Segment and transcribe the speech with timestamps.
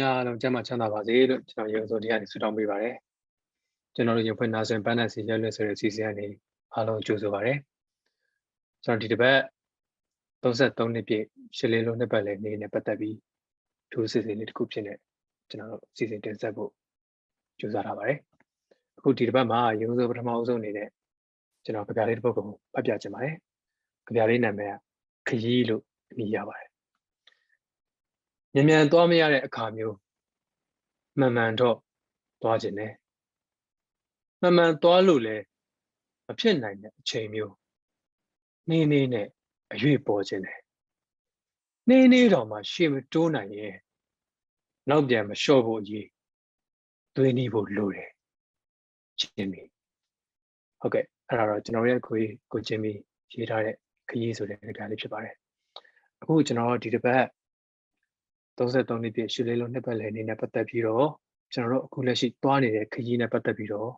[0.00, 2.92] ပြည်သူများအားလုံးကျန်းမာချမ်းသာပါစေလို့ကျွန်တော်ရေဆိုတရားနေဆုတောင်းပေးပါရစေ
[3.94, 6.26] ကျွန်တော်တို့ရုပ်ဖွင့်နာဆွင်ပန်းနဲ့စီရွက်လွတ်ဆိုတဲ့စီစဉ်ကနေ
[6.74, 7.54] အားလုံးကြိုဆိုပါရစေ
[8.84, 9.38] ကျွန်တော်ဒီတစ်ပတ်
[10.42, 11.24] 33နှစ်ပြည့်
[11.56, 13.16] ရှစ်လေးလုံးနှစ်ပတ်လည်နေ့နဲ့ပတ်သက်ပြီး
[13.92, 14.94] ဒုစီစဉ်လေးတစ်ခုဖြစ်နေ
[15.48, 16.70] ကျွန်တော်တို့စီစဉ်တင်ဆက်ဖို့
[17.58, 18.18] ကြိုးစားထားပါတယ်
[18.98, 20.88] အခုဒီတစ်ပတ်မှာရုံးဆိုပထမအဆုံးအနေနဲ့
[21.64, 23.34] ကျွန်တော်ကြပြလေးတစ်ပုဒ်ကိုဖတ်ပြချင်ပါတယ်
[24.06, 24.74] ကြပြလေးနာမည်က
[25.28, 25.82] ခရီးလို့
[26.12, 26.69] အမည်ရပါတယ်
[28.54, 29.96] မြန်မြန်သွားမရတဲ့အခါမျိုး
[31.18, 31.76] မှန်မှန်တော့
[32.42, 32.92] သွားခြင်းနဲ့
[34.40, 35.44] မှန်မှန်သွားလို့လည်း
[36.26, 37.54] မဖြစ်နိုင်တဲ့အချိန်မျိုး
[38.70, 39.26] နေနေနဲ့
[39.72, 40.58] အရွေပေါ်ခြင်းနဲ့
[41.88, 43.74] နေနေတော့မှရှေ့မတိုးနိုင်ရဲ့
[44.88, 46.06] နောက်ပြန်မလျှော့ဖို့အရေး
[47.16, 48.10] သွေးနီးဖို့လိုတယ်
[49.20, 49.62] ချင်းမီ
[50.80, 52.16] ဟုတ်ကဲ့အဲ့ဒါတော့ကျွန်တော်ရဲ့ကို
[52.52, 52.92] ကိုချင်းမီ
[53.32, 53.74] ရေးထားတဲ့
[54.08, 55.34] ခရီးဆိုတဲ့ကြလေးဖြစ်ပါတယ်
[56.20, 57.24] အခုကျွန်တော်ဒီတစ်ပတ်
[58.60, 61.06] 33နှစ်ပြည့်ရှူလေးလုံးနှစ်ပတ်လည်အနေနဲ့ပတ်သက်ပြီးတော့
[61.52, 63.90] ကျွန်တော်တို့အခုလက်ရှိသွားနေတဲ့ခရီးနဲ့ပတ်သက်ပြီးတော့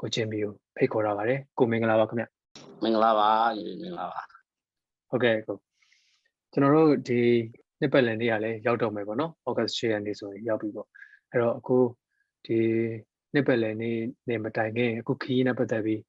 [0.00, 2.24] ကိုချင်းမီကိုဖိတ်ခေါ်ရပါတယ်ကိုမင်္ဂလာပါခင်ဗျ
[2.82, 4.20] မင်္ဂလာပါညီမင်္ဂလာပါ
[5.10, 5.56] ဟုတ်ကဲ့ကို
[6.52, 7.20] ကျွန်တော်တို့ဒီ
[7.80, 10.88] နှစ်ပတ်လည်နေ့ကလည်းရောက်တော့မယ်ပေါ့နော်ဩဂတ်6ရက်နေ့ဆိုရင်ရောက်ပြီပေါ့
[11.30, 11.76] အဲ့တော့အခု
[12.46, 12.58] ဒီ
[13.34, 16.00] နှစ်ပတ်လည်နေ့နေ့မတိုင်ခင်အခုခရီးနဲ့ပတ်သက်ပြီး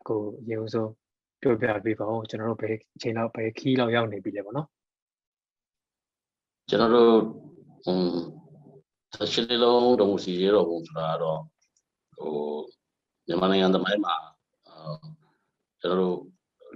[0.00, 0.90] အခုအရင်ဆုံး
[1.42, 4.68] ပြောပြပေးပါဦးကျွန်တော်တို့ဘယ်အချိန်လောက်ဘယ်ခရီးလောက်ရောက်နေပြီလဲပေါ့နော်
[6.72, 7.14] ကျွန်တော်တို့
[7.84, 8.12] ဟွန်း
[9.14, 11.40] ဆက်ရှိလေးလုံးတုံးစီရတော့ဘုံဆိုတာတော့
[12.16, 12.34] ဟို
[13.26, 14.14] မြန်မာနိုင်ငံသမိုင်းမှာ
[14.68, 14.94] အာ
[15.80, 16.16] ကျွန်တော်တို့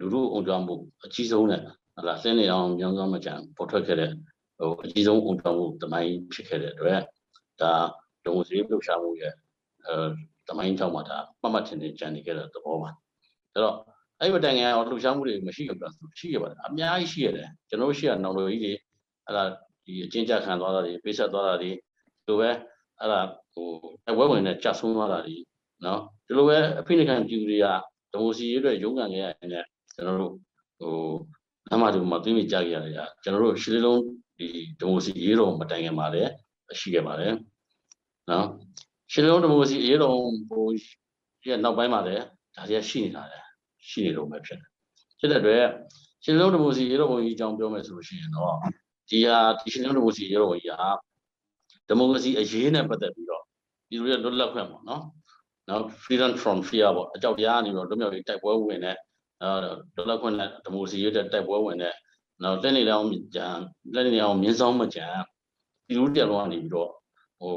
[0.01, 1.61] လူလူအောင်ကြောင်းမှုအကြီးဆုံးနဲ့
[1.97, 4.11] ဟလာစင်းနေအောင်ညောင်းဆောင်မကြံပေါ်ထွက်ခဲ့တဲ့
[4.59, 7.01] ဟိုအကြီးဆုံးအောင်ကြောင်းမှုသမိုင်းဖြစ်ခဲ့တဲ့အတွက်
[7.61, 7.73] ဒါ
[8.27, 9.33] တုံးစီလှုပ်ရှားမှုရဲ့
[9.87, 9.95] အဲ
[10.49, 12.91] သမိုင်းကြောင့်မှဒါမှတ်မှတ်ထင်ထင်ကြံနေခဲ့တဲ့သဘောပါ
[13.53, 13.77] အဲ့တော့
[14.21, 18.73] အဲ့ဒီတိုင်ငံရောလှုပ်ရှားမှုတွေမရှိဘူးလားရှိရပါတယ်အများကြီးရှိရတယ်ကျွန်တော်တို့ရှိရနောင်တော်ကြီးတွေ
[19.27, 19.45] အဲ့ဒါ
[19.85, 21.79] ဒီအချင်းကြခံသွားတာတွေပိတ်ဆက်သွားတာတွေဒီ
[22.27, 22.51] လိုပဲ
[23.01, 23.21] အဲ့ဒါ
[23.53, 23.69] ဟို
[24.09, 25.37] အဝဲဝင်နဲ့ကြဆုံးသွားတာတွေ
[25.85, 27.67] နော်ဒီလိုပဲအဖိနခံပြူတွေက
[28.13, 29.65] ဒမိုစီရွအတွက်ရုန်းကန်ခဲ့ရတဲ့
[29.95, 30.33] ကျွန်တော်တို့
[30.81, 30.95] ဟို
[31.73, 34.01] အမှတူမှာသိမိကြခဲ့ရတယ်ကကျွန်တော်တို့ရှစ်လေးလုံး
[34.39, 34.49] ဒီ
[34.81, 36.23] ဒမိုစီရေးတော်မတိုင်ခင်ပါလေ
[36.81, 37.33] ရှိခဲ့ပါတယ်
[38.31, 38.47] နော်
[39.13, 40.17] ရှစ်လေးလုံးဒမိုစီရေးတော်
[40.49, 40.67] ဟို
[41.47, 42.25] ရဲ့နောက်ပိုင်းမှာလည်း
[42.57, 43.39] ဒါတွေကရှိနေတာလေ
[43.89, 44.71] ရှိနေတော့မှဖြစ်တယ်
[45.19, 45.65] ဖြစ်တဲ့အတွက်
[46.25, 48.55] ရှစ်လေးလုံးဒမိုစီရေးတော်ဘုံကြီးအကြောင်းပြောမယ်ဆိုလို့ရှိရင်တော့
[49.09, 50.91] ဒီဟာဒီရှင်လုံးတို့စီရောကြီးဟာ
[51.89, 53.43] ဒီမိုကရေစီအရေးနဲ့ပတ်သက်ပြီးတော့
[53.89, 55.03] ဒီလိုရလွတ်လပ်ခွင့်ပေါ့နော်
[55.69, 58.97] နော် freedom from fear ပေါ့အကြောက်တရားကနေတော့လွတ်မြောက်ရေးတိုက်ပွဲဝင်တဲ့
[59.43, 59.49] အဲ
[59.97, 61.95] လွတ်လပ်ခွင့်နဲ့ဒီမိုကရေစီရေးတဲ့တိုက်ပွဲဝင်တဲ့
[62.43, 63.07] နော်လက်နေလောင်း
[63.37, 63.47] ကြံ
[63.95, 65.07] လက်နေအောင်မြင်းဆောင်မကြံ
[65.87, 66.91] ဒီလိုတရားလုံးကနေပြီးတော့
[67.41, 67.55] ဟို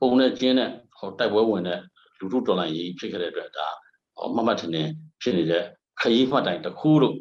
[0.00, 1.80] ပုံနဲ့ကျင်းတဲ့ဟိုတိုက်ပွဲဝင်တဲ့
[2.18, 3.68] လူထုတော်လှန်ရေးဖြစ်ခဲ့တဲ့အတွက်ဒါ
[4.16, 4.82] ဟောမမတ်ထင်းနေ
[5.22, 5.62] ဖြစ်နေတဲ့
[6.00, 7.14] ခရီးမှတ်တိုင်တစ်ခုလို့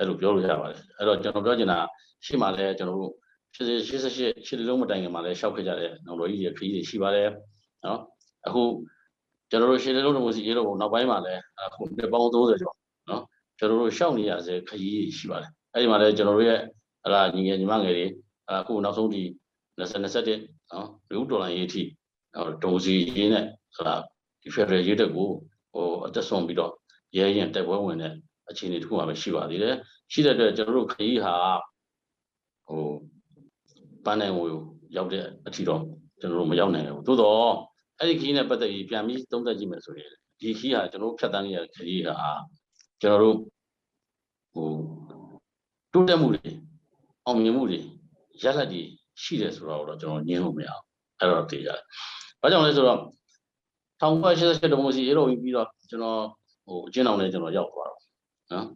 [0.00, 1.78] အဲ့လိုပြောလို့ရပါတယ်အဲ့တော့ကျွန်တော်ပြောချင်တာ
[2.24, 3.12] ရှေ့မှာလည်းကျွန်တော်တို့
[3.54, 7.28] 88 88ရှစ်လုံးမတိုင်ခင်မှာလည်းရှောက်ခဲ့ကြတဲ့နောက်တော်ကြီးတွေခရီးတွေရှိပါတယ်
[7.84, 8.00] နော်
[8.46, 8.62] အခု
[9.50, 12.76] ကျွန်တော်တို့ရှစ်လုံးတို့စီရေတော့နောက်ပိုင်းမှာလည်းအခုနှစ်ပေါင်း30ကျော်
[13.10, 13.22] နော်
[13.58, 16.60] ကျွန်တော်တို့ရှောက်နေရစေခရီးတွေရှိပါတယ်အဲ့ဒီမှာလည်းကျွန်တော်တို့ရဲ့
[17.04, 18.06] ဟလာညီငယ်ညီမငယ်တွေ
[18.50, 19.22] အခုနောက်ဆုံးဒီ
[19.78, 21.82] 2021နော်လူဒေါ်လာရေးအထိ
[22.64, 23.44] တုံစီရေးနဲ့
[23.76, 23.94] ဟလာ
[24.42, 25.28] ဒီဖက်ဒရယ်ရေးတက်ကို
[25.72, 26.72] ဟိုအသက်ဆုံးပြီးတော့
[27.16, 28.14] ရဲရင်တက်ပွဲဝင်တဲ့
[28.50, 29.74] အခြေအနေတစ်ခုမှပဲရှိပါသေးတယ်
[30.12, 31.34] ရှိတဲ့အတွက်ကျွန်တော်တို့ခရီးဟာ
[32.68, 32.84] ဟို
[34.04, 34.48] ပန်းနိုင်ဝကို
[34.96, 35.82] ရောက်တဲ့အထီတော့
[36.20, 37.50] ကျွန်တော်တို့မရောက်နိုင်ဘူးသို့တော့
[37.98, 40.10] အဲ့ဒီခီးနဲ့ပတ်သက်ပြီးပြန်ပြီးသုံးသပ်ကြည့်မယ်ဆိုရင်
[40.40, 42.16] ဒီခီးဟာကျွန်တော်တို့ဖြတ်တန်းရတဲ့ခီးဟာ
[43.00, 43.36] ကျွန်တော်တို့
[44.54, 44.68] ဟို
[45.92, 46.50] တိုးတက်မှုတွေ
[47.26, 47.80] အောင်မြင်မှုတွေ
[48.42, 48.82] ရလဒ်တွေ
[49.22, 50.84] ရှိတယ်ဆိုတော့ကျွန်တော်ညင်းလို့မရဘူး
[51.18, 51.80] အဲ့တော့သိကြတယ်။
[52.40, 53.00] ဘာကြောင့်လဲဆိုတော့
[54.00, 56.20] 1988တုန်းကစီရေတော်ပြီးတော့ကျွန်တော်
[56.66, 57.89] ဟိုအကျဉ်းအောင်နဲ့ကျွန်တော်ရောက်သွားတော့
[58.52, 58.66] နော်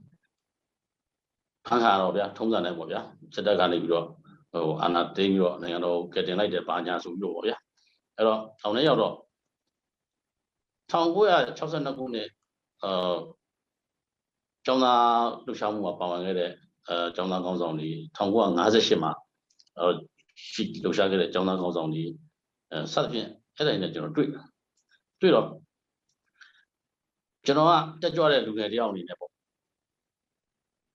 [1.66, 3.00] ဖန်ခါတော့ဗျာထုံးစံနဲ့ပေါ့ဗျာ
[3.34, 4.06] စစ်တပ်ကနေပြီးတော့
[4.52, 7.56] ဟိုအာဏာသိမ်းပြီးတော့နိုင်ငံတော်ကတင်လိုက်တဲ့ဘာညာဆိုပြီးတော့ပေါ့ဗျာ
[8.16, 9.14] အဲ့တော့ထောင်ထဲရောက်တော့
[10.92, 12.28] 1962ခုနှစ်
[12.84, 13.14] အာ
[14.66, 15.04] ကျောင်းသား
[15.44, 16.50] လှူရှားမှုမှာပါဝင်ခဲ့တဲ့
[16.88, 19.12] အဲကျောင်းသားကောင်းဆောင်တွေ1958မှာ
[19.78, 19.86] အဲ
[20.52, 22.04] ရှိလှူရှားခဲ့တဲ့ကျောင်းသားကောင်းဆောင်တွေ
[22.70, 24.42] အဲစသဖြင့်အဲ့ဒါနဲ့ကျွန်တော်တွေ့တာ
[25.20, 25.46] တွေ့တော့
[27.46, 27.72] ကျွန်တော်က
[28.02, 29.33] တက်ကြွတဲ့လူငယ်တယောက်အနေနဲ့ပေါ့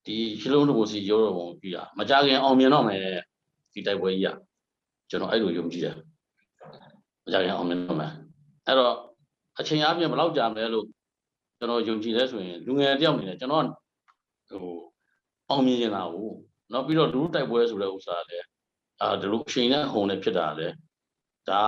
[0.06, 3.02] ဒီရှလုံးတဘိုစီရောတော်ပုံပြီးတာမကြခင်အောင်မြင်တော့မယ်
[3.72, 4.36] ဒီတိုက်ပွဲကြီးอ่ะ
[5.10, 5.96] ကျွန်တော်အဲ့လိုယုံကြည်တယ်
[7.24, 8.12] မကြခင်အောင်မြင်တော့မယ်
[8.66, 8.94] အဲ့တော့
[9.58, 10.86] အချိန်အပြင်ဘယ်လောက်ကြာမလဲလို့
[11.58, 13.64] ကျွန်တော်ယုံကြည်လဲဆိုရင်လူငယ်တယောက်အနေနဲ့ကျွန်တော်
[14.48, 14.76] ဟို
[15.48, 16.30] အောင်မြင်နေတာကို
[16.72, 18.46] နောက်ပြီးတော့လူတိုက်ပွဲဆိုတဲ့ဥစ္စာလည်း
[19.00, 20.74] အာဒီလိုအချိန်နဲ့ဟုန်နဲ့ဖြစ်တာလည်း
[21.48, 21.60] ဒါ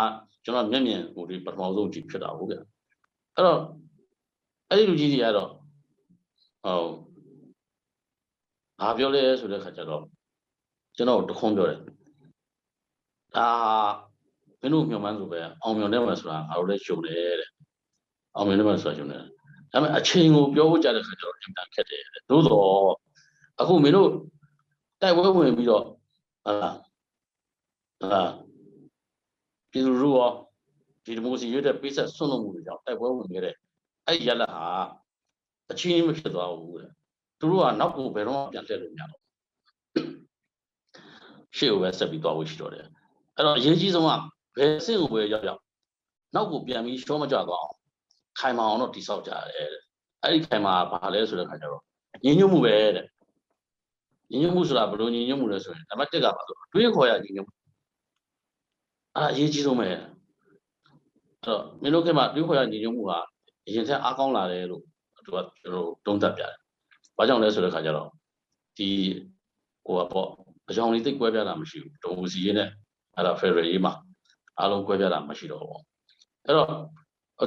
[0.45, 2.61] ကျွန်တော်မျက်မြင်ဟိုဒီပထမဆုံးကြည့်ဖြစ်တာဟုတ်ကဲ့
[3.35, 3.61] အဲ့တော့
[4.69, 5.51] အဲ့ဒီလူကြီးတွေကတော့
[6.65, 6.85] ဟို
[8.83, 10.03] ဘာပြောလဲဆိုတဲ့ခါကျတော့
[10.97, 11.79] ကျွန်တော်တခွန်းပြောတယ်
[13.37, 13.49] ဒါ
[14.61, 17.51] မင်းတို့မျှော်မှန်းဆိုပဲအောင်မြင်တယ်မှာဆိုတာငါတို့လည်းရှုံတယ်တဲ့
[18.37, 19.27] အောင်မြင်တယ်မှာဆိုတာရှုံတယ်ဒါ
[19.73, 22.93] ပေမဲ့အချိန်ကိုပြောဖို့ကြတဲ့ခါကျတော့အင်တာခက်တယ်တဲ့သို့တော့
[23.61, 24.11] အခုမင်းတို့
[25.01, 25.83] တိုက်ပွဲဝင်ပြီးတော့
[26.47, 26.55] ဟာ
[28.03, 28.23] ဟာ
[29.71, 30.31] ပြည်သူတို့ရော
[31.05, 33.55] ဒီဒီမိုစီရွေးတဲ့ပိဆက်ဆွန့်လွတ်မှုတွေကြောင့်တိုက်ပွဲဝင်ခဲ့တဲ့
[34.07, 34.65] အဲ့ဒီရလဟာ
[35.71, 36.91] အချင်းမဖြစ်သွားဘူးတဲ့
[37.43, 39.21] သူတို့ကနောက်ကိုဘယ်တော့မှပြန်လှည့်လို့မရတော့
[41.57, 42.85] ရှေ့ကိုပဲဆက်ပြီးသွားဖို့ရှိတော့တယ်
[43.37, 44.11] အဲ့တော့အရေးကြီးဆုံးက
[44.57, 45.61] ဘယ်အဆင့်ကိုပဲရောက်ရောက်
[46.35, 47.77] နောက်ကိုပြန်ပြီးရှောမကြသွားအောင်
[48.39, 49.83] ခိုင်မာအောင်တော့တိဆောက်ကြရတယ်တဲ့
[50.23, 51.83] အဲ့ဒီခိုင်မာဘာလဲဆိုတဲ့ခါကျတော့
[52.25, 53.07] ညင်ညွတ်မှုပဲတဲ့
[54.31, 57.55] ညင်ညွတ်မှုဆိုတာဘယ်လိုညင်ညွတ်မှုလဲဆိုရင်နံပါတ်1ကပါဆိုတွေးခေါ်ရညင်ညွတ်မှု
[59.17, 60.01] အဲ့ဒါအရေးကြီးဆုံးပဲအဲ့
[61.45, 63.19] တော့မင်းတို့ကမှတွေးခေါ်ရညင်ညွတ်မှုဟာ
[63.67, 64.83] အရင်ထက်အားကောင်းလာတယ်လို့
[65.25, 66.62] သူကကျွန်တော်တုံးသက်ပြတယ်
[67.17, 68.09] ဘာကြောင့်လဲဆိုတဲ့ခါကျတော့
[68.79, 68.89] ဒီ
[69.85, 70.29] ဟိုပေါ့
[70.71, 72.69] အကြောင်းလေးသိကွဲပြားတာမရှိဘူးဒုံစီရေးနဲ့
[73.17, 73.93] အဲ့ဒါဖယ်ရရေးမှာ
[74.59, 75.83] အားလုံးကွဲပြားတာမရှိတော့ဘူး
[76.47, 76.69] အဲ့တော့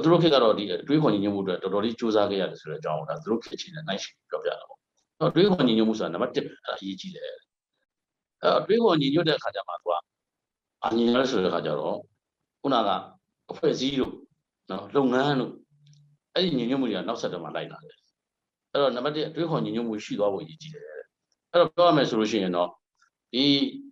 [0.02, 7.38] သူတို့ခေတ်ကတော့ဒီအတွေးခေါ်ညီညွတ်မှုအတွက်တော်တော်လေးစူးစမ်းခဲ့ရတယ်ဆိုတဲ့အကြောင်းကိုဒါသူတို့ဖြစ်ချင်တဲ့နိုင်ရှိပြောပြတာပေါ့အဲ့တော့တွေးခေါ်ညီညွတ်မှုဆိုတာနံပါတ်1အဲ့ဒါအရေးကြီးတယ်အဲ့
[8.42, 9.92] တော့တွေးခေါ်ညီညွတ်တဲ့အခါကျမှသူက
[10.84, 11.96] အညီညွတ်ဆိုတဲ့အခါကျတော့
[12.60, 12.90] ခုနက
[13.50, 14.12] အဖွဲ့အစည်းတို့
[14.70, 15.52] နော်လုပ်ငန်းတို့
[16.34, 17.96] အဲ့ဒီညီညွတ်မှုတွေကနောက်ဆက်တွဲမှာလိုက်လာတယ်
[18.76, 20.84] အဲ့တော့နံပါတ်1အတွေးခေါ်ညီညွတ်မှုရှိသွားဖို့အရေးကြီးတယ်
[21.52, 22.68] အဲ့တော့ပြောရမယ်ဆိုလို့ရှိရင်တော့
[23.32, 23.44] ဒီ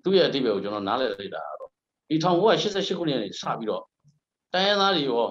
[0.05, 1.71] သူ့ရဲ့အတိတ်ကိုကျွန်တော်နားလည်လိုက်တာတော့
[2.09, 3.83] ဒီ1988ခုနှစ်ကနေစပြီးတော့
[4.53, 5.27] တိုင်းရင်းသားတွေရော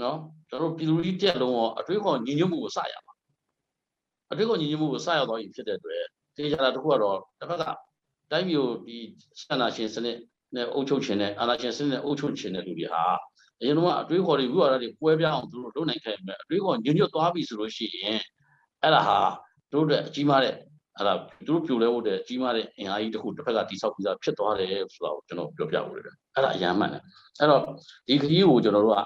[0.00, 0.16] နော်
[0.48, 3.14] ကျွန်တော်ပြည်သူကြီးတက်လုံးရောအတွေးခေါ်ညီညွတ်မှုကိုစရမှာ
[4.30, 6.04] အတွေးခေါ်ညီညွတ်မှုကိုစရတော့ဖြစ်တဲ့အတွက်
[6.36, 7.64] တေချာတာတစ်ခုကတော့တစ်ဖက်က
[8.30, 8.96] တိုင်းပြည်ကိုဒီ
[9.40, 10.18] စန္ဒရှင်စနစ်
[10.54, 13.02] နဲ့အုပ်ချုပ်ခြင်းနဲ့အာဏာရှင်စနစ်နဲ့အုပ်ချုပ်ခြင်းတဲ့လူတွေဟာ
[13.60, 18.20] အရင်ကအတွေးခေါ်တွေဝိဝါဒတွေပွဲပြားအောင်သူတို့လုပ်နိုင်ခဲ့မယ်အတွေးခေါ်ညီညွတ်သွားပြီဆိုလို့ရှိရင်
[18.82, 19.18] အဲ့ဒါဟာ
[19.72, 20.54] တို့အတွက်အကြီးမားတဲ့
[20.96, 21.14] အဲ့ဒါ
[21.46, 27.02] သူတို့ပြိုလဲဖို့တဲ့ကြီးမားတဲ့အင်အားကြီးတစ်ခုတစ်ဖက်ကတိဆောက်ပြီးသားဖြစ်သွားတယ်ဆိုတာကိုကျွန်တော်ပြောပြဖို့ရတယ်အဲ့ဒါအရန်မှန်တယ်
[27.38, 27.62] အဲ့တော့
[28.08, 29.00] ဒီခရီးကိုကျွန်တော်တို့က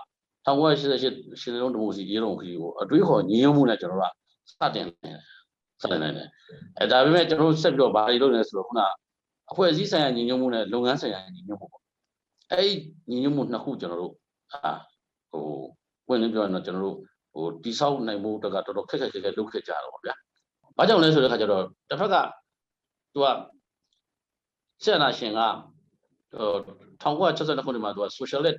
[0.46, 4.12] 1988ရှင်းလုံးဒီမိုစီရေးလုံးခရီးကိုအတွေးခေါ်ညီညွတ်မှုနဲ့ကျွန်တော်တို့
[4.48, 5.10] ကစတင်နေ
[5.82, 6.28] စတင်နေတယ်
[6.78, 8.80] အဲဒါပေမဲ့ကျွန်တော်တို့ဆက်ပြီးတော့ဘာတွေလုပ်နေလဲဆိုတော့ခုန
[9.50, 11.82] အဖွဲ့အစည်းဆိုင်ရာညီညွတ်မှုနဲ့လုပ်ငန်းဆိုင်ရာညီညွတ်မှုပေါ့
[12.50, 12.72] အဲ့ဒီ
[13.10, 14.14] ညီညွတ်မှုနှစ်ခုကျွန်တော်တို့
[14.52, 14.72] အာ
[15.30, 15.44] ဟို
[16.08, 16.98] ဝင်နေပြောရင်တော့ကျွန်တော်တို့
[17.34, 20.14] ဟိုတိဆောက်နိုင်မှုတကတော်တော်ခက်ခက်ခက်ခက်လုပ်ခဲ့ကြတော့ဗျာ။
[20.76, 22.14] ဘာကြောင့်လဲဆိုတဲ့ခါကျတော့တစ်ဖက်က
[23.14, 23.26] သူက
[24.84, 25.40] ဆက်နာရှင်က
[26.38, 26.50] ဟို
[27.02, 28.58] 1962ခုနှစ်မှာသူက socialist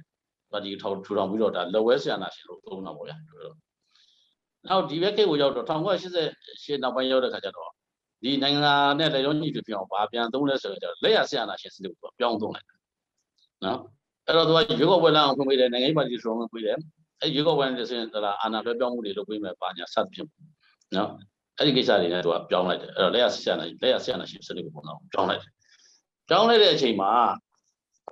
[0.52, 3.16] ပါတီထောင်ထူထောင်ပြီးတော့ဒါလက်ဝဲဆရာနာရှင်လို့သုံးတာပေါ့ဗျာ။
[4.68, 7.70] နောက်ဒီဘက်ကိတ်ကိုရောက်တော့1988နောက်ပိုင်းရောက်တဲ့ခါကျတော့
[8.24, 12.78] ဒီနိုင်ငံနဲ့လက်ရောညီတွေပြောင်းဘာပြန်သုံးလဲဆိုတော့လက်ရဆရာနာရှင်စနစ်ကိုပြောင်းသုံးလိုက်တယ်။
[13.64, 13.80] နော်
[14.28, 16.78] အဲ့တော့သူကရွေးကောက်ပွဲလမ်းအောင်ဖွင့်ပေးတယ်နိုင်ငံရေးပါတီဆုံးဖွင့်ပေးတယ်။
[17.24, 20.28] အဲ့ရွေးကောက်ပွဲနဲ့ဆိုရင်ဒါအာဏာလွှဲပြောင်းမှုတွေလုပ်ပေးမယ်ပါညာစသဖြင့်
[20.96, 21.10] နော်
[21.58, 25.52] အဲ့ဒီကိစ္စတွေနဲ့သူကပြောင်းလိုက်တယ်အဲ့တော့လက်ရဆရာနာလက်ရဆရာနာရှင်စနစ်ကိုပုံတော့ပြောင်းလိုက်တယ်
[26.30, 27.12] ပြောင်းလိုက်တဲ့အချိန်မှာ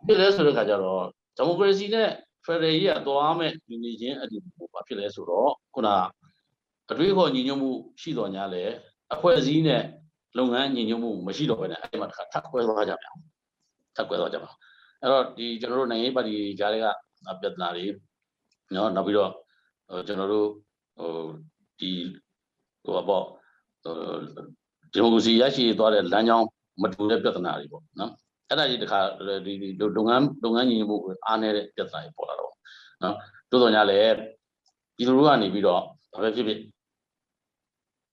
[0.06, 1.04] ဖြစ်လဲဆိုတဲ့ခါကျတော့
[1.38, 2.10] ဒီမိုကရေစီနဲ့
[2.46, 5.90] ဖက်ဒရယ်ကြီးကသွားမဲ့ယူနေခြင်းအတူတူဘာဖြစ်လဲဆိုတော့ခုန
[6.92, 8.64] အတွေးခေါ်ညီညွတ်မှုရှိတော်ညာလေ
[9.14, 9.84] အဖွဲ့အစည်းနဲ့
[10.38, 13.14] လုပ်ငန်းညီညွတ်မှုမရှိတော့ဘဲနဲ့အဲ့မှာတစ်ခါထပ်ခွဲသွားကြပြန်
[13.96, 14.50] ထပ်ခွဲသွားကြပါ
[15.02, 16.88] အဲ့တော့ဒီကျွန်တော်တို့နိုင်ငံရေးပါတီကြားတွေက
[17.42, 17.86] ပြဿနာတွေ
[18.76, 19.32] နော်နောက်ပြီးတော့
[20.08, 20.48] ကျွန်တော်တို့
[20.98, 21.12] ဟို
[21.80, 21.92] ဒီ
[22.84, 23.24] ဟိုပေါ့
[24.92, 26.48] ဒီမိုကရေစီရရှိသွားတဲ့လမ်းကြောင်း
[26.82, 28.12] မတူတဲ့ပြဿနာတွေပေါ့နော်
[28.50, 29.00] အဲ့ဒါကြီးတခါ
[29.46, 29.54] ဒီ
[29.98, 32.54] လုပ်ငန်းလုပ်ငန်းညီမှုအားနေတဲ့ပြဿနာတွေပေါ်လာတော့
[33.04, 33.16] နော်
[33.50, 34.16] တိုးတော်ညာလည်း
[34.96, 35.82] ပြည်သူတို့ကနေပြီးတော့
[36.14, 36.60] ဘာပဲဖြစ်ဖြစ်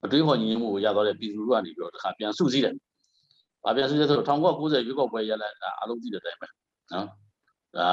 [0.04, 2.74] အတွေးခေါ်ညီမှုကိုရသွားတဲ့ပြည်သူတို့ကနေပြီးတော့တခါပြန်စုစည်းတယ်။
[3.64, 6.48] ဘာပြန်စုစည်းလဲဆိုတော့1990ရွေးကောက်ပွဲရလာတာအလုံးကြည့်တဲ့အတိုင်းပဲ
[6.92, 7.06] နော်။
[7.76, 7.88] ဒါ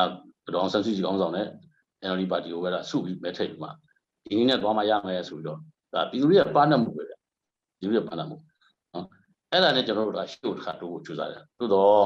[0.53, 1.47] ဒေါအောင်ဆန်းစုကြည်ကောင်းဆောင်နဲ့
[2.07, 3.69] NLD ပါတီကိုပဲစုပြီးမဲထည့်ပြီးမှ
[4.25, 5.59] ဒီနည်းနဲ့သွားမှရမယ်ဆိုပြီးတော့
[5.93, 7.13] ဒါပြည်သူရဲ့ပါဏမှုပဲဗျ
[7.79, 8.37] ပြည်သူရဲ့ပါဏမှု
[8.93, 9.05] နော်
[9.51, 12.03] အဲ့ဒါနဲ့ကျွန်တော်တို့ကရှေ့ကိုတစ်ခါတိုးဖို့ကြိုးစားတယ်သို့တော့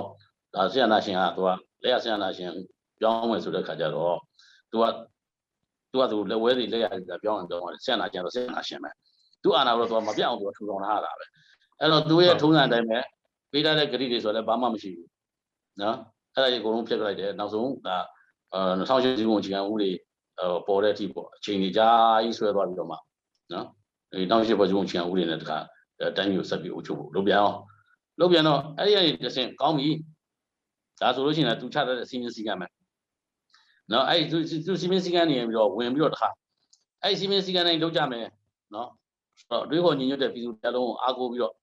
[0.55, 1.49] ဒါဆရာနာရှင်ကသူက
[1.83, 2.51] လက်ရဆရာနာရှင်
[2.99, 4.15] ပြောင်းမယ်ဆိုတဲ့ခါကျတော့
[4.71, 4.83] သူက
[5.91, 8.91] သူကသူလက်ဝဲတွေလက်ရတွေပြောင်းအောင်ပြောင်းတယ်ဆရာနာရှင်တော့ဆရာနာရှင်ပဲ
[9.43, 11.25] သူအာနာတော့သူကမပြောင်းအောင်သူကထူထောင်ထားတာပဲ
[11.79, 12.99] အဲ့တော့သူရဲ့ထုံးစံတိုင်းပဲ
[13.51, 15.09] ပေးထားတဲ့ဂရိတွေဆိုလည်းဘာမှမရှိဘူး
[15.81, 15.97] နော်
[16.33, 17.97] အဲ့ဒါကြီးအကုန်လုံးဖျက်လိုက်တယ်နောက်ဆုံးဒါ
[18.53, 19.91] အဲ2008ဇီဝင်ချီကန်ဦးတွေ
[20.67, 21.89] ပေါ်တဲ့အထိပေါ့အချိန်ကြီးကြာ
[22.23, 22.95] ကြီးဆွဲသွားပြီးတော့မှ
[23.53, 23.65] နော်
[24.13, 25.57] အဲတောင်းရှိပေါ်ကျုံချင်ဦးတွေနဲ့တခါ
[26.17, 27.57] တိုင်းမျိုးဆက်ပြီးအုပ်ချုပ်ဖို့လုပ်ပြန်အောင်
[28.19, 29.89] လုပ်ပြန်တော့အဲ့ဒီအဲ့ဒီတစ်ဆင့်ကောင်းပြီ
[31.01, 32.67] ဒါဆိုလို့ရှိရင်သူချတဲ့စီမင်းစည်းကမ်းပဲ
[33.91, 36.29] နော်အဲ့ဒီသူစီမင်းစည်းကမ်းနေပြီးတော့ဝင်ပြီးတော့တခါ
[37.03, 38.25] အဲ့ဒီစီမင်းစည်းကမ်းတိုင်းလုပ်ကြမယ်
[38.75, 38.89] နော်
[39.51, 41.53] တော့အတွေးခေါ်ညီညွတ်တဲ့ပြည်သူတစ်လုံးအားကိုးပြီးတော့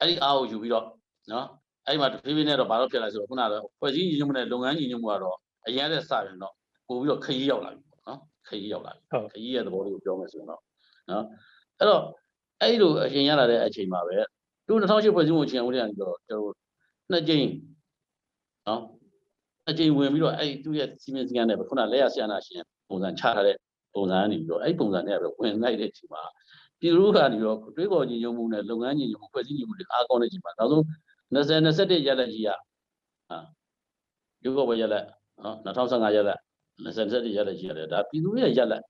[0.00, 0.84] အဲ့ဒီအားကိုယူပြီးတော့
[1.32, 1.46] နော်
[1.86, 5.36] အဲ့ဒီမှာတဖြည်းဖြည်းနဲ့တော့ဘာလို့ဖြစ်လာဆိုတော့ခုနကတော့ဖွဲ့စည်းညီညွတ်မှုနဲ့လုပ်ငန်းညီညွတ်မှုကတော့
[5.68, 6.54] အရင်ကစရင်တော့
[6.88, 10.62] ပို့ပြီးတော့ခရီးရောက်လာပြီပေါ့နော်ခရီးရောက်လာပြီခရီးရဲ့သဘောလေးကိုပြောမယ်ဆိုရင်တော့
[11.10, 11.24] နော်
[11.78, 12.02] အဲ့တော့
[12.60, 14.16] အဲ့လိုအရင်ရလာတဲ့အချိန်မှာပဲ
[14.66, 16.54] သူ2008ဖွဲ့စည်းမှုအချိန်ဦးတွေကနေတော့ကျွန်တော်
[17.10, 17.48] နှစ်ကြိမ်
[18.66, 18.82] နော်
[19.68, 23.56] အချိန်ဝင်ပြီးတော့အဲ့သူ့ရဲ့စီမင်းစည်းကမ်းနဲ့ခုနလက်ရဆရာနာရှင်ပုံစံချထားတဲ့
[23.94, 26.22] ပုံစံကနေပြီးတော့အဲ့ပုံစံနဲ့ပဲဝင်လိုက်တဲ့အချိန်မှာ
[26.80, 30.82] ပြည်သူကနေတော့တွေးခေါ်ညီညွတ်မှုနဲ့လုပ်ငန်းညီညွတ်မှုဖွဲ့စည်းညီညွတ်မှုတွေအားကောင်းတဲ့အချိန်မှာနောက်ဆုံး
[31.34, 32.50] 20 21ရက်လက်ကြီးက
[33.28, 33.38] ဟာ
[34.44, 35.04] ရုပ်ကဘရက်လက်
[35.44, 36.38] နော်2015ရက်လက်
[36.84, 38.82] 2021ရက်လက်ကြီးရတယ်ဒါပြည်သူရဲ့ရက်လက်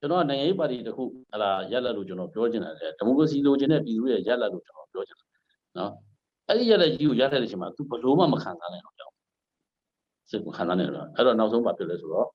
[0.00, 5.28] ကျွန်တော်ကနိုင်ငံရေးပါတီတစ်ခုဟလာရက်လက်လို့ကျွန်တော်ပြောချင်တယ်ဒီမိုကရေစီလိုချင်တဲ့ပြည်သူရဲ့ရက်လက်လို့ကျွန်တော်ပြောချင်တယ်
[5.78, 5.92] နော်
[6.48, 9.12] အဲ့ဒီရက်လက်ကြီးကိုရတဲ့အချိန်မှာ तू ဘလို့မှမခံစားနိုင်တော့ကြောက်
[10.30, 12.28] စိတ်ကိုခံစားနေတော့အဲ့တော့နောက်ဆုံးပါဖြစ်လဲဆိုတော့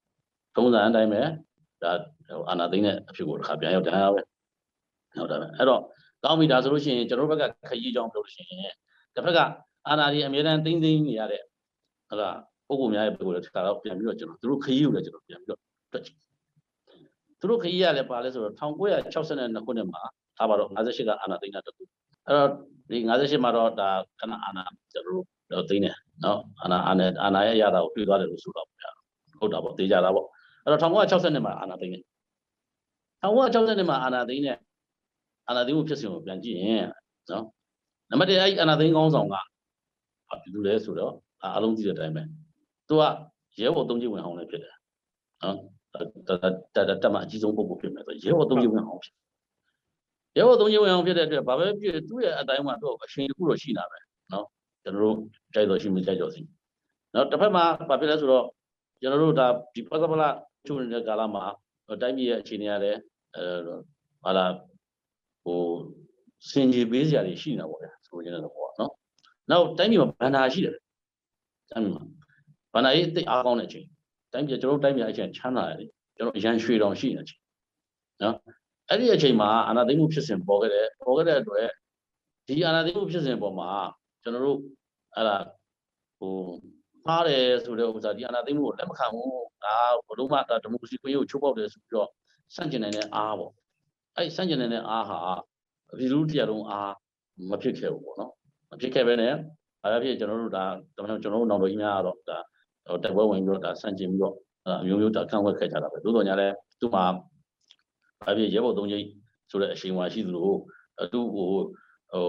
[0.55, 1.22] ထုံးစံအတိုင်းပဲ
[1.84, 1.91] ဒါ
[2.27, 4.22] ဟိုအာနာသိန်းတဲ့အဖြစ်ကိုတစ်ခါပြန်ရောက်တယ်ပဲ
[5.19, 5.81] ဟုတ်တယ်ပဲအဲ့တော့
[6.24, 8.74] ကောင်းပြီဒါဆိုလို့ရှိရင်ကျွန်တော်တို့ဘက်ကခရီးကြောင်းပြောလို့ရှိရင်
[9.15, 9.39] တစ်ဖက်က
[9.88, 11.41] အာနာဒီအမြဲတမ်းသိမ့်သိမ့်နေရတဲ့
[12.10, 15.60] ဟုတ်လား ပုံပုံများရဲ့ဘက်ကိုလည်းတစ်ခါတော့ပြန်ပြီးတော့ကျွန်တော်တို့ခရီးကိုလည်းကျွန်တော်ပြန်ပြီးတော့
[15.93, 16.17] တွက်ကြည့်
[17.39, 20.01] သူတို့ခရီးရလည်းပါလဲဆိုတော့1962ခုနှစ်မှာ
[20.38, 21.84] ထားပါတော့58ကအာနာသိန်းတာတခု
[22.27, 22.50] အဲ့တော့
[22.89, 25.91] ဒီ58မှာတော့ဒါခဏအာနာကျွန်တော်တို့သိနေ
[26.24, 28.89] နော်အာနာအာနာအာနာရဲ့ရတာကိုတွေ့သွားတယ်လို့ဆိုတော့ဗျာ
[29.39, 30.27] ဟုတ်တာပေါ့သိကြတာပေါ့
[30.63, 32.03] အဲ့တော့1960မှာအာနာသိန်းတယ်
[33.24, 34.57] 1960မှာအာနာသိန်းနဲ့
[35.48, 36.86] အာနာသိန်းကိုဖြစ်စဉ်ကိုပြန်ကြည့်ရင်
[37.31, 37.45] နော်
[38.10, 39.41] နံပါတ်1အဲ့အာနာသိန်းကောင်းဆောင်ကဘာ
[40.41, 42.24] ဖြစ်လို့လဲဆိုတော့အားလုံးသိတဲ့အတိုင်းပဲ
[42.88, 43.04] သူက
[43.60, 44.75] ရဲဘော်သုံးကြီးဝင်အောင်လည်းဖြစ်တယ်
[45.44, 45.58] နော်
[46.75, 49.13] တတတမအကြီးဆုံးပုဂ္ဂိုလ်ဖြစ်မယ်ဆိုရဲဘော်သုံးကြီးဝင်အောင်ဖြစ်
[50.38, 54.00] ရဲဘော်သုံးကြီးဝင်အောင်ဖြစ်တဲ့အတွက်ဘာပဲဖြစ်သူ့ရဲ့အတိုင်းမှာတော့အချိန်တစ်ခုတော့ရှိတာပဲ
[54.34, 54.46] နော်
[54.84, 55.15] ကျွန်တော်တို့
[55.54, 56.42] ကြိုက်တော့ရှိမကြိုက်တော့စီ
[57.13, 58.46] နော်တစ်ဖက်မှာဘာဖြစ်လဲဆိုတော့
[59.01, 60.30] ကျွန်တော်တို့ဒါဒီပသပလာ
[60.65, 61.44] ချုံနေတဲ့ကာလမှာ
[62.01, 62.96] တိုင်းပြည်ရဲ့အခြေအနေရတယ်
[63.36, 63.46] အဲ
[64.24, 64.46] ဟာလာ
[65.44, 65.62] ဟို
[66.50, 68.92] စင်ကြီးပေးစရာတွေရှိနေတာပေါ့ဗျာဆိုရင်တော့ပေါ့နော်
[69.50, 70.75] နောက်တိုင်းပြည်မှာဘန္နာရှိတယ်
[71.72, 72.04] တိုင်းပြည်မှာ
[72.75, 73.86] ဘန္နာရေးအသိအားကောင်းတဲ့အချိန်
[74.34, 77.41] တိုင်းပြည်ကျွန်တော်တို့တိုင်းပြည်အချိန်ချမ်းသာရတယ်ကျွန်တော်အရန်ရွှေတောင်ရှိနေတဲ့အချိန်
[78.24, 78.36] နော်
[78.89, 81.67] အဲ့ဒီအချိန်မှာအာနာသိမှုဖြစ်စဉ်ပေါ်ခဲ့တယ်ပေါ်ခဲ့တဲ့အတွက်
[82.48, 83.70] ဒီအာနာသိမှုဖြစ်စဉ်ပေါ်မှာ
[84.24, 84.60] ကျွန်တော်တို့
[85.15, 85.38] အဲ့ဒါ
[86.20, 86.34] ဟို
[87.08, 89.29] မှားတယ်ဆိုတဲ့ဥစ္စာဒီအာနာသိမှုကိုလက်မခံဘူး
[89.63, 89.75] ဒါ
[90.08, 92.10] ဘလို့မှဒါဒီမိုကရေစီခွင့်ရကိုချိုးပေါက်တယ်ဆိုပြီးတော့
[92.55, 93.51] စန့်ကျင်နေတဲ့အားပေါ့
[94.15, 95.20] အဲ့စန့်ကျင်နေတဲ့အားဟာ
[96.00, 96.94] ဒီလူတရားလုံးအား
[97.50, 98.32] မဖြစ်ခဲ့ဘူးပေါ့နော်
[98.70, 99.34] မဖြစ်ခဲ့ပဲနဲ့
[99.82, 100.65] အားဖြင့်ကျွန်တော်တို့ဒါ
[100.96, 102.39] ကျွန်တော်တို့နောက်တော်ကြီးများကတော့ဒါ
[103.04, 104.36] တက်ပွဲဝင်ပြီးတော့ဒါစန့်ကျင်ပြီးတော့
[104.82, 106.48] အမျိုးမျိုးဒါကန့်ဝက်ခဲ့ကြတာပဲသို့တော်ညာလဲ
[106.80, 107.04] သူ့မှာ
[108.24, 109.06] အားဖြင့်ရဲဘော်သုံးကြီး
[109.50, 110.50] ဆိုတဲ့အချိန်ဝါရှိသလို
[111.12, 111.50] သူ့ဟို
[112.12, 112.27] ဟို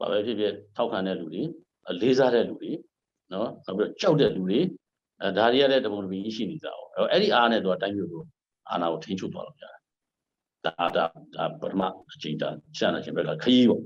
[0.00, 1.42] ဘာပဲဖြစ်ဖြစ်ထောက်ခံတဲ့လူတွေ
[2.00, 2.72] လေးစားတဲ့လူတွေ
[3.32, 4.60] နော်နောက်ပြီးတော့ကြောက်တဲ့လူတွေ
[5.22, 8.22] အဲဒါတွေကလည်းတပုံတပီရှိနေကြအောင်အဲအဲ့ဒီအားနဲ့သူကတိုင်းမျိုးကို
[8.70, 9.74] အာနာကိုထိန်းချုပ်သွားလို့ရတယ်
[10.64, 11.04] ဒါဒါ
[11.36, 11.82] ဒါပထမ
[12.12, 12.48] အချိန်တာ
[12.78, 13.82] ရှမ်းနာရှင်ဘက်ကခရီးပေါ့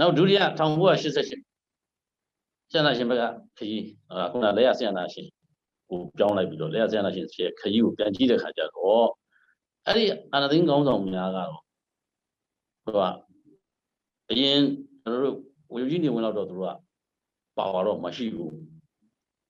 [0.00, 1.45] နောက်ဒုတိယ1988
[2.70, 3.22] ရှမ်းနာရှင်ဘက်က
[3.58, 3.84] ခရီး
[4.32, 5.26] ခုနလက်ရဆရာနာရှင်
[5.90, 9.06] ကိုပြောင်းလိုက်ပြီးတော့လက်ရဆရာနာရှင်ရဲ့ခရီးကိုပြန်ကြည့်တဲ့ခါကျတော့
[9.86, 11.50] အဲ့ဒီအာနာသိန်းကောင်းဆောင်များကတော့
[12.84, 13.02] ဟိုက
[14.30, 14.60] အရင်
[15.04, 15.36] ကျွန်တော်တို့
[15.74, 16.72] ဝေကြီးနေဝင်တော့သူတို့က
[17.56, 18.52] ပါဝါတော့မရှိဘူး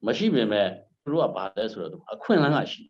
[0.07, 0.69] မရှိပေမဲ့
[1.03, 2.83] သူတို့ကဘာလဲဆိုတော့အခွင့်အလမ်းကရှိ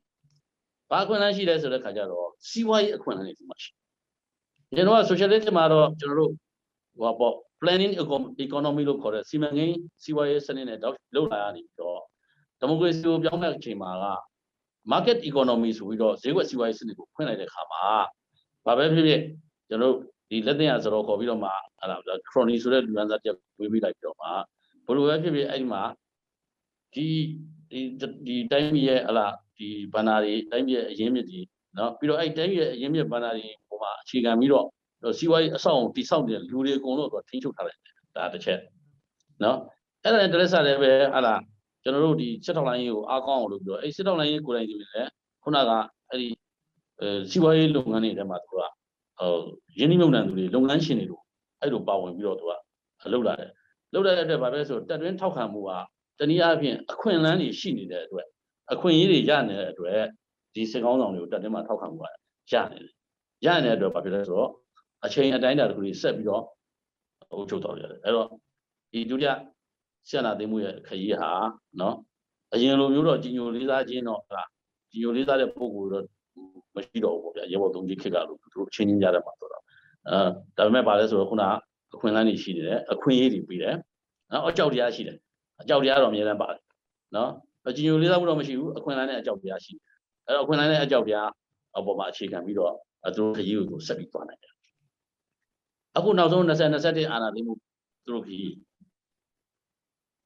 [0.90, 3.71] ဘာအခွင့်အလမ်းရှိလဲဆိုတဲ့ခါကျတော့စီးပွားရေးအခွင့်အလမ်းတွေဒီမှာရှိ
[4.76, 6.30] ကျွန်တော်က socialist မှာတော့ကျွန်တော်တို့
[6.99, 7.35] ဟိုပေါ့
[7.66, 7.94] planning
[8.44, 12.00] economy လို့ခေါ်တဲ့စီမံကိန်းစီးပွားရေးစနစ်နဲ့တော့လောက်လာရနေပြီးတော့
[12.61, 14.06] ဒီမိုကရေစီကိုပြောင်းတဲ့အချိန်မှာက
[14.92, 17.85] market economy ဆိုပြီးတော့ဈေးကွက်စီးပွားရေးစနစ်ကိုဖွင့်လိုက်တဲ့အခါမှာ
[18.66, 19.23] ဘာပဲဖြစ်ဖြစ်
[19.68, 24.28] ကျွန်တော်တို့ဒီလက်တင်ရစတော့ခေါ်ပြီးတော့မှအဲ့ဒါ crony ဆိုတဲ့လူရန်စားတက်ဝေးပြီးလိုက်ပြီးတော့မှ
[24.87, 25.82] ဘလိုပဲဖြစ်ဖြစ်အဲ့ဒီမှာ
[26.94, 27.06] ဒီ
[27.70, 27.80] ဒီ
[28.26, 31.40] ဒီတိုင်းပြည်ရဲ့ဟလာဒီဘန္နာတွေတိုင်းပြည်ရဲ့အရင်းမြစ်တွေ
[31.78, 34.66] နော်ပြီးတော့အဲ့တိုင်းပြည်ရဲ့အရင်းမြစ်ဘန္နာတွေဟိုမှာအခြေခံပြီးတော့
[35.18, 38.60] စီးပွားရေးအဆောက်အုံတိဆောက်နေတဲ့လူတွေအကုန်လုံးတော့ထိန်းချုပ်ထားလိုက်တယ်ဒါတစ်ချက်
[39.42, 39.58] နော်
[40.02, 41.34] အဲ့ဒါနဲ့တရက်စားလည်းပဲဟလာ
[41.82, 45.10] ကျွန်တော်တို့ဒီစစ်ထောက်လိုင်းရေးကိုအားကောင်းအောင်လုပ်ပြီးတော့အဲ့စစ်ထောက်လိုင်းရေးကိုယ်တိုင်ဒီလည်း
[45.42, 45.70] ခုနက
[46.10, 46.28] အဲ့ဒီ
[47.00, 49.30] အဲစီးပွားရေးလုပ်ငန်းတွေထဲမှာသူကဟို
[49.78, 51.22] ရင်းနှီးမြှုပ်နှံသူတွေလုပ်ငန်းရှင်တွေတို့
[51.60, 52.52] အဲ့လိုပါဝင်ပြီးတော့သူက
[53.06, 53.50] အလုပ်လာတယ်
[53.94, 55.70] လုပ်လာတဲ့အတွက်ဘာပဲဆိုတက်တွင်းထောက်ခံမှုက
[56.18, 58.26] တနည်းအားဖြင့်အခွင့်အလမ်းတွေရှိနေတဲ့အတွက်
[58.72, 60.00] အခွင့်အရေးတွေရနေတဲ့အတွက်
[60.54, 62.04] ဒီစစ်ကောင်းဆောင်တွေကိုတက်တွင်းမှာထောက်ခံမှုက
[62.52, 62.92] ရနေတယ်
[63.46, 64.50] ရနေတဲ့အတွက်ဘာဖြစ်လဲဆိုတော့
[65.06, 66.44] အချိန်အတိုင်းအတာတစ်ခုကြီးဆက်ပြီးတော့
[67.32, 68.28] အုပ်ချုပ်တော်ရတယ်အဲ့တော့
[68.92, 69.30] ဒီဒုတိယ
[70.08, 71.30] ဆန္ဒသိမှုရဲ့ခရီးဟာ
[71.80, 71.96] နော်
[72.54, 74.42] အရင်လိုမျိုးတော့ကြီးညိုလေးစားခြင်းတော့ဟာ
[74.90, 76.04] ကြီးညိုလေးစားတဲ့ပုံကိုတော့
[76.75, 79.62] မရှိတော့ဘူးပေါ့ဗျာရေဘော်သုံးကြီးခက်ကလို့သူတို့ချင်းချင်းကြတယ်မှာဆိုတော့
[80.08, 80.18] အဲ
[80.56, 81.42] ဒါပေမဲ့ပါလဲဆိုတော့ခုန
[81.94, 83.75] အခွင့်အလမ်းတွေရှိနေတယ်အခွင့်အရေးတွေပြီးတယ်
[84.32, 85.16] နော်အကြောက်တရားရှိတယ်
[85.60, 86.60] အကြောက်တရားတော့အများတန်းပါတယ်
[87.16, 87.30] နော်
[87.68, 89.84] အကြီးညိုလေးစားမှုတော့မရှိဘူးအခွင့်အလမ်းနဲ့အကြောက်တရားရှိတယ်
[90.26, 91.28] အဲ့တော့အခွင့်အလမ်းနဲ့အကြောက်တရား
[91.78, 92.72] အပေါ်မှာအခြေခံပြီးတော့
[93.16, 94.52] သူတို့ခရီးကိုဆက်ပြီးသွားနိုင်တယ်
[95.96, 97.54] အခုနောက်ဆုံး20 21အာဏာသိမ်းမှု
[98.04, 98.54] သူတို့ခရီး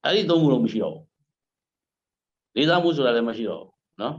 [0.04, 1.04] အဲ့ဒီသုံးခုလုံးမရှိတော့ဘူး
[2.56, 4.14] လေးစားမှုဆိုတာလည်းမရှိတော့ဘူးနော်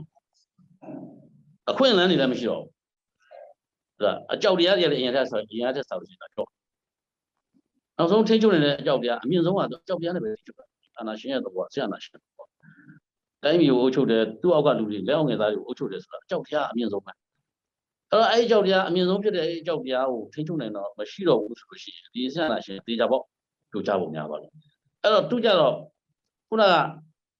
[1.70, 6.48] အခွင့်အလမ်းတွေလည်းမရှိတော့ဘူးဒါအကြောက်တရားတွေလည်းအရင်ထက်ဆိုအရင်ထက်ဆောက်နေတာတော့
[7.98, 10.64] နောက်ဆုံးထိချုပ်နေတဲ့အကြောက်တရားအမြင့်ဆုံးကတော့အကြောက်တရားနဲ့ပဲထိချုပ်တာ
[10.98, 12.48] အာနာရှင်ရဲ့သဘောဆရာနာရှင်ပေါ့
[13.42, 17.21] တိုင်းပြည်ကိုအုပ်ချုပ်တယ်သူ့အောက်ကလူတွေလက်အောက်ငယ်သားတွေကိုအုပ်ချုပ်တယ်ဆိုတာအကြောက်တရားအမြင့်ဆုံးပဲအဲ့
[18.12, 23.22] တော့အဲ့ဒီအကြောက်တရားအမြင့်ဆုံးဖြစ်တဲ့အဲ့ဒီအကြောက်တရားကိုထိန်းချုပ်နိုင်တော့မရှိတော့ဘူးဆိုလို့ရှိရင်ဒီဆန္ဒရှင်တေချာပေါ့
[23.72, 24.54] ကြိုးချဖို့များပါလိမ့်
[25.02, 25.74] အဲ့တော့သူကြတော့
[26.48, 26.74] ခုနက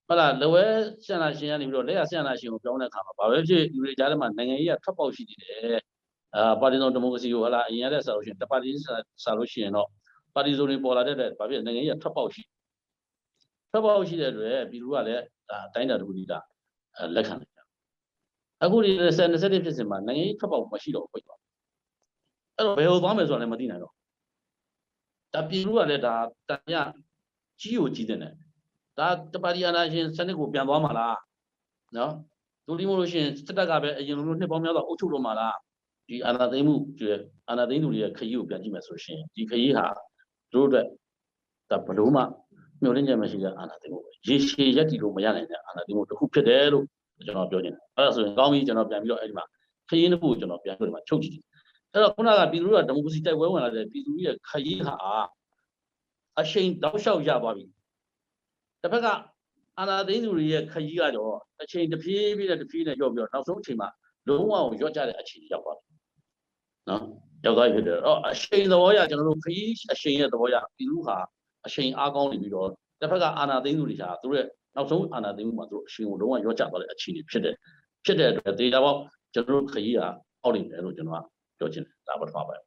[0.09, 0.64] ဟုတ်လားလဝဲ
[1.07, 5.81] ဆန္ဒရှင်ကနေပြီးတော့လက်ရဆန္ဒရှင်ကိုပြောင်းတဲ့အခါမှာဘာပဲဖြစ်လူတွေကြားထဲမှာနိုင်ငံရေးကထွက်ပေါက်ရှိနေတယ်
[6.37, 8.71] အာပါတီစုံဒီမိုကရေစီကိုဟလာအရင်ရတဲ့ဆာလို့ရှိရင်တပါတီ
[9.25, 9.88] ဆာလို့ရှိရင်တော့
[10.35, 12.43] ပါတီစုံတွေပေါ်လာတဲ့တဲ့ဘာဖြစ်နိုင်ငံရေးကထွက်ပေါက်ရှိ
[13.71, 16.38] ထွက်ပေါက်ရှိတဲ့အတွက်ပြည်သူကလည်းဒါအတိုင်းတာတစ်ခုဒီဒါ
[17.17, 17.52] လက်ခံတယ်
[18.62, 21.38] အခုဒီ20 21ဖြစ်စဉ်မှာနိုင်ငံရေးထွက်ပေါက်မရှိတော့ဘူးပေါ့
[22.57, 23.92] အဲ့တော့ဘယ်ဟိုသွားမယ်ဆိုတာလည်းမသိနိုင်တော့
[25.35, 26.14] ဒါပြည်သူကလည်းဒါ
[26.49, 26.76] တန်ရ
[27.61, 28.33] ကြီးကိုကြီးတဲ့နဲ့
[28.99, 31.19] ဒါတပါတီအာဏာရှင်စနစ်ကိုပြန်သွားမှာလား
[31.97, 32.12] နော်
[32.66, 35.57] ဒူလီမို့လို့ရှိရင်စစ်တပ်ကပဲအရင်လိုမျိုးနှစ်ပေါင်းများစွာအုပ်ချုပ်တော့မှာလား
[36.09, 37.07] ဒီအာဏာသိမ်းမှုဒီ
[37.49, 39.87] အာဏာသိမ်းသူတွေရဲ့ခရီးကိုပြန်ကြည့်မယ်ဆိုရှင်ဒီခရီးဟာ
[40.52, 40.87] တို့အတွက်
[41.71, 42.23] ဒါဘလို့မှ
[42.83, 46.87] မျှော်လင့်ချက်မရှိတဲ့အာဏာသိမ်းမှုပဲရေရှည်ရက်တည်လို့မရနိုင်တဲ့အာဏာသိမ်းမှုတစ်ခုဖြစ်တယ်လို့
[47.26, 49.45] ကျွန်တော်ပြောချင်တယ်အဲ့ဒါဆိုရင်ကောင်းပြီကျွန်တော်ပြန်ပြီးတော့အဲ့ဒီမှာ
[49.88, 51.42] ခရီးတစ်ခုကိုကျွန်တော်ပြန်ပြီးတော့ဒီမှာချုပ်ကြည့်တယ်
[51.92, 54.95] အဲ့တော့ခုနကပြည်သူကဒီမိုကရေစီတိုက်ပွဲဝင်လာတဲ့ပြည်သူရဲ့ခရီးဟာ
[56.40, 57.64] အရှိန်တောက်လျှောက်ရသွားပြီ
[58.83, 59.07] တစ်ဖက်က
[59.78, 63.88] အာဏာသိမ်းသူတွေရဲ့ခရီးကတော့အချိန်တစ်ပြေးပြေးနဲ့တစ်ပြေးနဲ့ရော့ပြီးတော့နောက်ဆုံးအချိန်မှာ
[64.28, 65.90] လုံးဝကိုရော့ကြတဲ့အခြေအနေရောက်သွားပြီ
[66.88, 67.02] နော်
[67.45, 71.16] ရောက်သွားပြီဖြစ်တယ်အဲ့တော့အရှိန်သဘောရကျွန်တော်တို့ခရီးအရှိန်ရဲ့သဘောရပြည်သူဟာ
[71.66, 72.69] အရှိန်အားကောင်းနေပြီးတော့
[73.00, 77.55] တစ်ဖက်ကအာဏာသိမ်းသူတွေဟာသူတို့ရဲ့ နောက်ဆုံးအာဏာသိမ်းမှုမှာသူတို့အရှင်ကိုလုံးဝရော့ကျသွားတဲ့အခြေအနေဖြစ်တယ်
[78.05, 78.99] ဖြစ်တဲ့အတွက်ဒေတာပေါက်
[79.35, 80.00] ကျွန်တော်တို့ခရီးက
[80.43, 81.25] အောက်နေတယ်လို့ကျွန်တော်က
[81.59, 82.62] ပြောချင်တယ်ဒါပထမပိုင်း